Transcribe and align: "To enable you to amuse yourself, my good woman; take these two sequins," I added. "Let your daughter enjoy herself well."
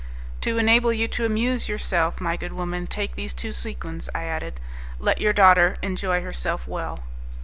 "To 0.41 0.57
enable 0.57 0.91
you 0.91 1.07
to 1.09 1.25
amuse 1.25 1.69
yourself, 1.69 2.19
my 2.19 2.35
good 2.35 2.53
woman; 2.53 2.87
take 2.87 3.13
these 3.13 3.35
two 3.35 3.51
sequins," 3.51 4.09
I 4.15 4.23
added. 4.23 4.59
"Let 4.97 5.21
your 5.21 5.31
daughter 5.31 5.77
enjoy 5.83 6.23
herself 6.23 6.67
well." 6.67 7.03